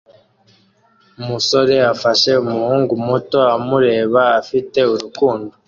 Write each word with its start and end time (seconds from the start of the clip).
Umusore 1.21 1.75
afashe 1.93 2.31
umuhungu 2.43 2.91
muto 3.07 3.39
amureba 3.55 4.21
afite 4.41 4.79
urukundo 4.93 5.51